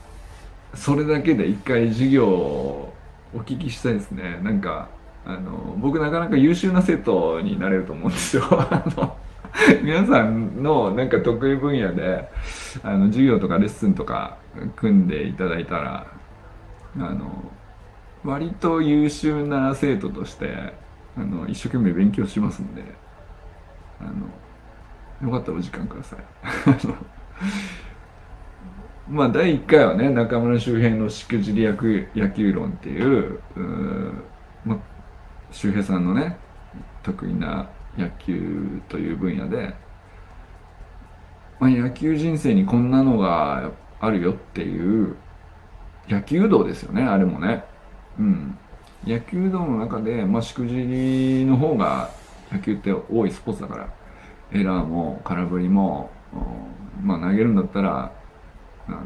[0.74, 2.95] それだけで一回授業を
[3.35, 4.41] お聞きしたいですね。
[4.43, 4.89] なんか、
[5.24, 8.45] あの、僕なかなか優秀な生徒になれると思うんですよ。
[8.51, 9.16] あの
[9.83, 12.29] 皆さんのなんか得意分野で
[12.83, 14.37] あの授業とかレッスンとか
[14.76, 16.07] 組んでいただいたら
[16.97, 17.51] あの
[18.24, 20.74] 割と優秀な生徒として
[21.16, 22.83] あの一生懸命勉強しますんで
[24.01, 24.05] あ
[25.24, 26.18] のよかったらお時間ください
[29.09, 33.40] まあ第1回はね中村周平のしくじり野球野球論っていう
[34.64, 34.78] まあ、
[35.50, 36.36] 周平さんのね
[37.02, 39.74] 得意な野球という分野で、
[41.59, 45.16] まあ、野球人生にこんなのがあるよっていう
[46.09, 47.64] 野球道ですよねあれもね。
[48.18, 48.59] うん。
[49.06, 52.11] 野球道の中で、まあ、しくじりの方が
[52.50, 53.88] 野球って多いスポーツだから
[54.52, 56.11] エラーも空振りも、
[57.02, 58.12] まあ、投げるんだったら
[58.89, 59.01] あの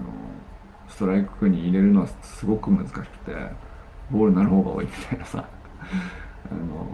[0.88, 3.32] ストライクに入れるのはすごく難しくて
[4.10, 5.44] ボールになる方が多いみたいなさ。
[6.50, 6.86] あの、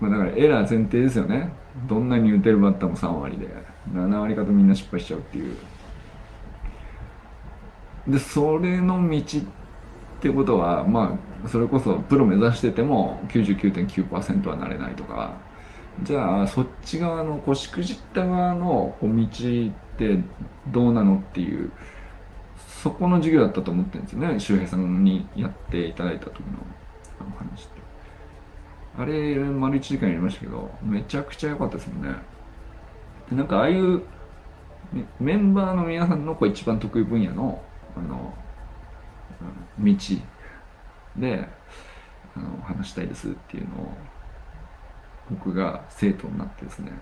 [0.00, 1.52] まあ、だからエラー前提ですよね。
[1.88, 3.48] どんなに打てるバッターも3割で
[3.92, 5.56] 7割かとみんな失敗しちゃうっていう。
[8.08, 9.22] でそれの道っ
[10.20, 15.32] てことはまあそれこそプロ目指してても99.9%はなれないとか。
[16.02, 19.08] じゃあそっち側のこうしくじった側の道
[20.00, 20.24] って
[20.68, 21.70] どうなのっていう
[22.82, 24.40] そこの授業だったと思ってるんですよね。
[24.40, 26.58] 周平さんにやっていただいた時の
[27.36, 27.80] 話って。
[28.98, 32.14] あれ丸1時間やりましたけどめちゃくちゃ良かったですもんね。
[33.28, 34.02] でなんかああいう
[35.20, 37.62] メンバーの皆さんのこう一番得意分野の
[37.96, 38.34] あの
[39.78, 39.94] 道
[41.16, 41.48] で
[42.36, 43.92] あの話したいですっていうのを
[45.30, 46.92] 僕が生徒になってですね。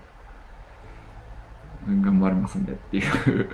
[1.87, 3.49] 頑張りますんでっていう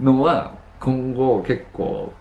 [0.00, 2.12] のは今後結構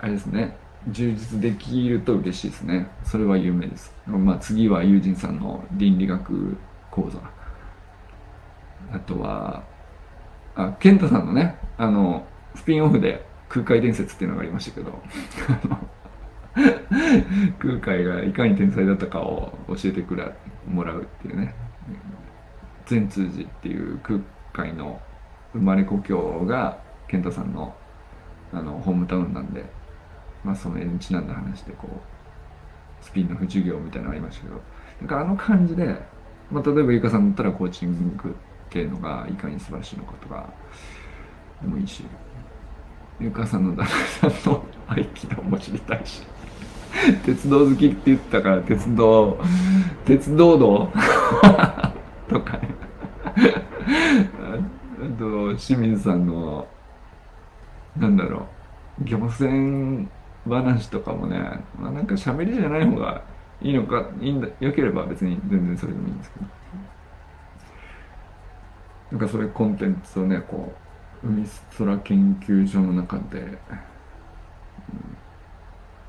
[0.00, 0.56] あれですね。
[0.88, 2.88] 充実できると嬉しいですね。
[3.04, 3.92] それは有名です。
[4.06, 6.56] まあ次は友人さんの倫理学
[6.90, 7.18] 講座。
[8.92, 9.64] あとは
[10.54, 14.92] あ健太さんのねあのスピンオフで空海伝説っていうのがありましたけど。
[17.60, 20.24] 空海がいかに天才だったかを教えてくれ
[20.66, 21.54] もらうっていうね。
[22.86, 24.24] 善通寺っていう空海
[24.66, 25.00] の
[25.52, 26.78] 生まれ故郷が
[27.08, 27.74] 健太さんの
[28.52, 29.64] あのホームタウンなんで、
[30.42, 34.60] まあ、その絵にちなんだ話でこうスピンの不授業みたいなのありましたけど
[35.00, 35.84] なんかあの感じで、
[36.50, 38.32] まあ、例えばゆかさんだったらコーチングっ
[38.70, 40.50] ていうのがいかに素晴らしいのかとか
[41.60, 42.04] でもいいし
[43.20, 43.86] ゆかさんの旦
[44.22, 46.22] 那さんの合気道も知りたいし
[47.24, 49.38] 鉄道好きって言ったから鉄道
[50.04, 50.90] 鉄道道。
[52.28, 52.68] とかね。
[55.18, 56.66] と清水さんの
[57.96, 58.46] なんだろ
[59.00, 60.08] う漁船
[60.46, 61.38] 話とかもね、
[61.78, 63.22] まあ、なんか喋りじゃない方が
[63.60, 66.46] いいのかいいんだよければ別に全然それでもいいんですけど。
[69.10, 70.72] なんかそれコンテンツをねこ
[71.24, 71.44] う海
[71.78, 73.58] 空研究所の中で、うん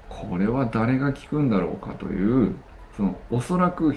[0.10, 2.56] これは誰が聞くんだろうかという
[2.98, 3.96] そのおそらく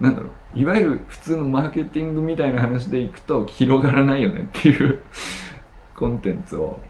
[0.00, 0.58] なんだろう。
[0.58, 5.02] いわゆる普通のマーケティングみたいな話でいくと広がらないよねっていう
[5.96, 6.80] コンテンツを、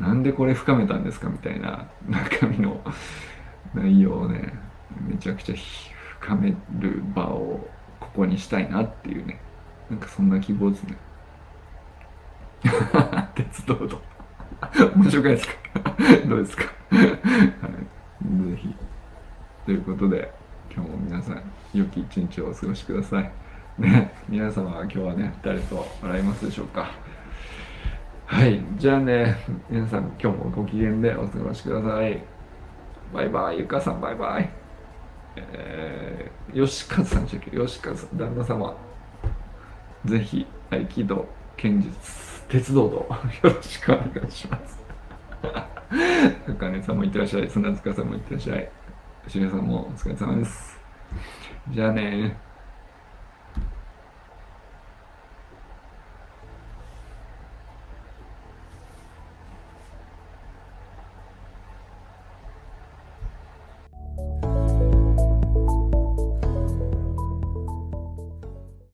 [0.00, 2.80] うん、なんでこれ深めたんですかみたいな中身の
[3.74, 4.54] 内容をね
[5.06, 5.54] めちゃくちゃ
[6.20, 7.68] 深める場を
[8.00, 9.40] ここにしたいなっていうね。
[9.90, 10.96] なんかそんな希望ですね。
[13.34, 14.00] 鉄道と。
[14.96, 15.54] 面白くないですか？
[16.26, 17.02] どうですか、はい、
[18.50, 18.74] ぜひ。
[19.66, 20.32] ということで、
[20.76, 23.32] 今日も皆さん、良き一日をお過ごしください。
[23.78, 26.90] ね、皆様は今日はね、誰と笑いますでしょうか？
[28.26, 29.38] はい、じゃあね、
[29.70, 32.22] 皆さん、今日もご機嫌でお過ごしください。
[33.14, 34.50] バイバイ、ゆかさん、バイバイ。
[35.36, 38.76] えー、吉和さんでしたっけ吉和さん、旦那様。
[40.04, 42.96] ぜひ、合気道、剣術、鉄道道、
[43.48, 44.84] よろしくお願いします。
[46.48, 47.48] あかねさんもいってらっしゃい。
[47.48, 48.70] 砂塚さんもいってらっしゃい。
[49.28, 50.78] しげさんもお疲れ様です。
[51.70, 52.45] じゃあね